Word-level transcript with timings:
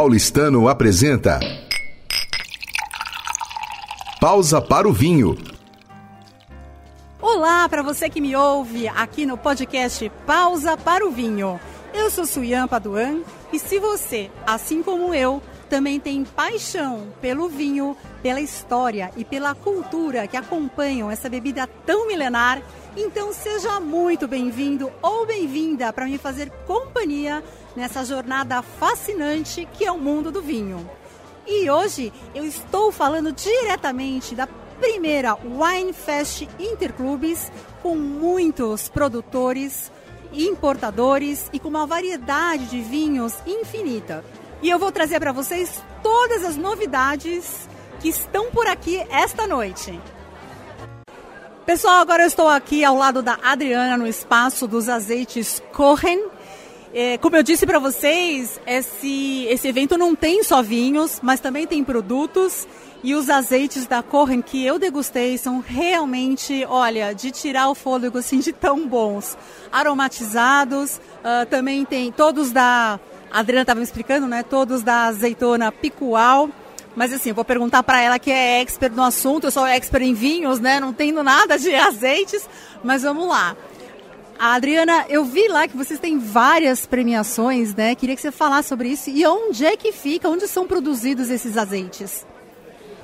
Paulistano 0.00 0.68
apresenta 0.68 1.40
Pausa 4.20 4.62
para 4.62 4.88
o 4.88 4.92
Vinho. 4.92 5.36
Olá 7.20 7.68
para 7.68 7.82
você 7.82 8.08
que 8.08 8.20
me 8.20 8.36
ouve 8.36 8.86
aqui 8.86 9.26
no 9.26 9.36
podcast 9.36 10.08
Pausa 10.24 10.76
para 10.76 11.04
o 11.04 11.10
Vinho. 11.10 11.58
Eu 11.92 12.12
sou 12.12 12.24
Suyan 12.24 12.68
Paduan 12.68 13.22
e 13.52 13.58
se 13.58 13.80
você, 13.80 14.30
assim 14.46 14.84
como 14.84 15.12
eu, 15.12 15.42
também 15.68 16.00
tem 16.00 16.24
paixão 16.24 17.12
pelo 17.20 17.48
vinho, 17.48 17.96
pela 18.22 18.40
história 18.40 19.12
e 19.16 19.24
pela 19.24 19.54
cultura 19.54 20.26
que 20.26 20.36
acompanham 20.36 21.10
essa 21.10 21.28
bebida 21.28 21.68
tão 21.86 22.06
milenar, 22.06 22.62
então 22.96 23.32
seja 23.32 23.78
muito 23.78 24.26
bem-vindo 24.26 24.90
ou 25.02 25.26
bem-vinda 25.26 25.92
para 25.92 26.06
me 26.06 26.18
fazer 26.18 26.50
companhia 26.66 27.44
nessa 27.76 28.04
jornada 28.04 28.62
fascinante 28.62 29.68
que 29.74 29.84
é 29.84 29.92
o 29.92 29.98
mundo 29.98 30.32
do 30.32 30.42
vinho. 30.42 30.88
E 31.46 31.70
hoje 31.70 32.12
eu 32.34 32.44
estou 32.44 32.90
falando 32.90 33.32
diretamente 33.32 34.34
da 34.34 34.46
primeira 34.80 35.34
Wine 35.34 35.92
Fest 35.92 36.46
Interclubes 36.58 37.50
com 37.82 37.96
muitos 37.96 38.88
produtores, 38.88 39.90
importadores 40.32 41.48
e 41.52 41.58
com 41.58 41.68
uma 41.68 41.86
variedade 41.86 42.66
de 42.66 42.80
vinhos 42.80 43.34
infinita. 43.46 44.24
E 44.62 44.68
eu 44.70 44.78
vou 44.78 44.90
trazer 44.90 45.20
para 45.20 45.32
vocês 45.32 45.82
todas 46.02 46.44
as 46.44 46.56
novidades 46.56 47.68
que 48.00 48.08
estão 48.08 48.50
por 48.50 48.66
aqui 48.66 49.04
esta 49.10 49.46
noite. 49.46 50.00
Pessoal, 51.64 52.00
agora 52.00 52.22
eu 52.22 52.26
estou 52.26 52.48
aqui 52.48 52.84
ao 52.84 52.96
lado 52.96 53.22
da 53.22 53.38
Adriana 53.42 53.96
no 53.96 54.06
espaço 54.06 54.66
dos 54.66 54.88
azeites 54.88 55.62
Cohen 55.72 56.28
é, 56.92 57.18
como 57.18 57.36
eu 57.36 57.42
disse 57.42 57.66
para 57.66 57.78
vocês, 57.78 58.58
esse, 58.66 59.44
esse 59.48 59.68
evento 59.68 59.98
não 59.98 60.14
tem 60.14 60.42
só 60.42 60.62
vinhos, 60.62 61.20
mas 61.22 61.40
também 61.40 61.66
tem 61.66 61.84
produtos. 61.84 62.66
E 63.04 63.14
os 63.14 63.30
azeites 63.30 63.86
da 63.86 64.02
Corren 64.02 64.42
que 64.42 64.64
eu 64.64 64.76
degustei 64.78 65.38
são 65.38 65.60
realmente, 65.60 66.66
olha, 66.68 67.14
de 67.14 67.30
tirar 67.30 67.68
o 67.68 67.74
fôlego 67.74 68.18
assim, 68.18 68.40
de 68.40 68.52
tão 68.52 68.88
bons. 68.88 69.36
Aromatizados, 69.70 70.96
uh, 70.96 71.46
também 71.48 71.84
tem 71.84 72.10
todos 72.10 72.50
da. 72.50 72.98
A 73.30 73.40
Adriana 73.40 73.62
estava 73.62 73.78
me 73.78 73.84
explicando, 73.84 74.26
né? 74.26 74.42
Todos 74.42 74.82
da 74.82 75.04
azeitona 75.06 75.70
picual. 75.70 76.48
Mas 76.96 77.12
assim, 77.12 77.28
eu 77.28 77.34
vou 77.34 77.44
perguntar 77.44 77.82
para 77.82 78.00
ela 78.00 78.18
que 78.18 78.30
é 78.30 78.60
expert 78.60 78.92
no 78.94 79.04
assunto, 79.04 79.44
eu 79.44 79.50
sou 79.50 79.64
expert 79.66 80.02
em 80.02 80.14
vinhos, 80.14 80.58
né? 80.58 80.80
Não 80.80 80.92
tenho 80.92 81.22
nada 81.22 81.58
de 81.58 81.72
azeites, 81.74 82.48
mas 82.82 83.02
vamos 83.02 83.28
lá. 83.28 83.56
A 84.38 84.54
Adriana, 84.54 85.04
eu 85.08 85.24
vi 85.24 85.48
lá 85.48 85.66
que 85.66 85.76
vocês 85.76 85.98
têm 85.98 86.18
várias 86.18 86.86
premiações, 86.86 87.74
né? 87.74 87.94
Queria 87.94 88.14
que 88.14 88.22
você 88.22 88.30
falasse 88.30 88.68
sobre 88.68 88.88
isso. 88.88 89.10
E 89.10 89.26
onde 89.26 89.66
é 89.66 89.76
que 89.76 89.92
fica, 89.92 90.28
onde 90.28 90.46
são 90.46 90.66
produzidos 90.66 91.28
esses 91.28 91.56
azeites? 91.56 92.24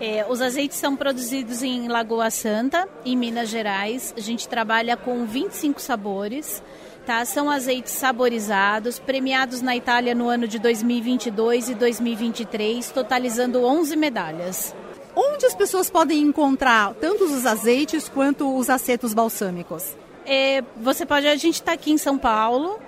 É, 0.00 0.24
os 0.26 0.40
azeites 0.40 0.78
são 0.78 0.96
produzidos 0.96 1.62
em 1.62 1.86
Lagoa 1.86 2.30
Santa, 2.30 2.88
em 3.04 3.14
Minas 3.14 3.50
Gerais. 3.50 4.14
A 4.16 4.20
gente 4.20 4.48
trabalha 4.48 4.96
com 4.96 5.26
25 5.26 5.80
sabores. 5.80 6.62
Tá? 7.04 7.24
São 7.24 7.50
azeites 7.50 7.92
saborizados, 7.92 8.98
premiados 8.98 9.60
na 9.60 9.76
Itália 9.76 10.14
no 10.14 10.28
ano 10.28 10.46
de 10.46 10.58
2022 10.58 11.70
e 11.70 11.74
2023, 11.74 12.90
totalizando 12.90 13.64
11 13.64 13.96
medalhas. 13.96 14.74
Onde 15.14 15.44
as 15.44 15.54
pessoas 15.54 15.90
podem 15.90 16.20
encontrar 16.20 16.94
tanto 16.94 17.24
os 17.24 17.44
azeites 17.44 18.08
quanto 18.08 18.56
os 18.56 18.70
acetos 18.70 19.12
balsâmicos? 19.12 19.96
É, 20.24 20.62
você 20.76 21.04
pode, 21.04 21.26
a 21.26 21.36
gente 21.36 21.54
está 21.54 21.72
aqui 21.72 21.90
em 21.90 21.98
São 21.98 22.16
Paulo, 22.16 22.78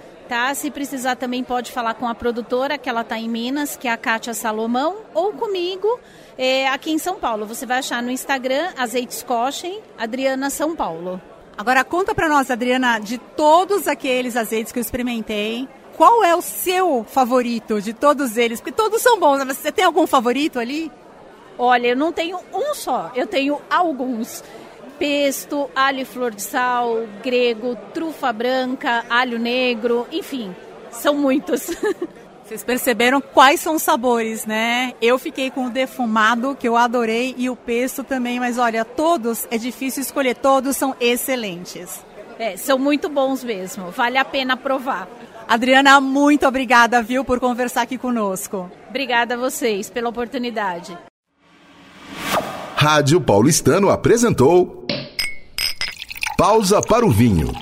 Se 0.55 0.71
precisar 0.71 1.17
também 1.17 1.45
pode 1.45 1.71
falar 1.73 1.95
com 1.95 2.09
a 2.09 2.15
produtora, 2.15 2.79
que 2.79 2.89
ela 2.89 3.03
está 3.03 3.19
em 3.19 3.29
Minas, 3.29 3.77
que 3.77 3.87
é 3.87 3.93
a 3.93 3.97
Kátia 3.97 4.33
Salomão, 4.33 4.97
ou 5.13 5.33
comigo 5.33 6.01
é, 6.39 6.69
aqui 6.69 6.91
em 6.91 6.99
São 6.99 7.17
Paulo. 7.17 7.45
Você 7.47 7.67
vai 7.67 7.79
achar 7.79 8.03
no 8.03 8.11
Instagram, 8.11 8.71
Azeites 8.79 9.23
Cochem, 9.23 9.81
Adriana 9.99 10.49
São 10.49 10.75
Paulo. 10.75 11.21
Agora 11.57 11.85
conta 11.85 12.15
para 12.15 12.29
nós, 12.29 12.51
Adriana, 12.51 12.99
de 12.99 13.19
todos 13.19 13.87
aqueles 13.87 14.37
azeites 14.37 14.73
que 14.73 14.79
eu 14.79 14.83
experimentei, 14.83 15.69
qual 15.97 16.25
é 16.25 16.35
o 16.35 16.41
seu 16.41 17.05
favorito 17.05 17.81
de 17.81 17.93
todos 17.93 18.37
eles? 18.37 18.61
Porque 18.61 18.73
todos 18.73 19.03
são 19.03 19.21
bons, 19.21 19.45
mas 19.45 19.59
você 19.59 19.71
tem 19.71 19.85
algum 19.85 20.07
favorito 20.07 20.59
ali? 20.59 20.91
Olha, 21.59 21.89
eu 21.89 21.97
não 21.97 22.11
tenho 22.11 22.39
um 22.53 22.75
só, 22.75 23.13
eu 23.15 23.27
tenho 23.27 23.61
alguns 23.69 24.43
pesto, 25.03 25.69
alho 25.75 25.99
e 25.99 26.05
flor 26.05 26.33
de 26.33 26.41
sal, 26.41 27.09
grego, 27.25 27.77
trufa 27.93 28.33
branca, 28.33 29.05
alho 29.11 29.37
negro, 29.37 30.07
enfim, 30.13 30.55
são 30.93 31.13
muitos. 31.13 31.67
Vocês 32.47 32.63
perceberam 32.63 33.21
quais 33.21 33.59
são 33.59 33.75
os 33.75 33.83
sabores, 33.83 34.47
né? 34.47 34.93
Eu 35.03 35.19
fiquei 35.19 35.51
com 35.51 35.67
o 35.67 35.71
defumado, 35.71 36.55
que 36.55 36.69
eu 36.69 36.77
adorei, 36.77 37.35
e 37.37 37.51
o 37.51 37.57
pesto 37.57 38.05
também, 38.05 38.39
mas 38.39 38.59
olha, 38.59 38.85
todos 38.85 39.45
é 39.51 39.59
difícil 39.59 40.03
escolher, 40.03 40.37
todos 40.37 40.77
são 40.77 40.95
excelentes. 41.01 42.05
É, 42.39 42.57
são 42.57 42.79
muito 42.79 43.09
bons 43.09 43.43
mesmo, 43.43 43.91
vale 43.91 44.19
a 44.19 44.25
pena 44.25 44.57
provar. 44.57 45.09
Adriana, 45.49 46.01
muito 46.01 46.47
obrigada, 46.47 47.03
viu, 47.03 47.25
por 47.25 47.41
conversar 47.41 47.83
aqui 47.83 47.99
conosco. 47.99 48.71
Obrigada 48.89 49.35
a 49.35 49.39
vocês 49.39 49.91
pela 49.91 50.11
oportunidade. 50.11 50.97
Rádio 52.83 53.21
Paulistano 53.21 53.91
apresentou 53.91 54.82
Pausa 56.43 56.83
para 56.83 57.07
o 57.07 57.09
Vinho. 57.09 57.53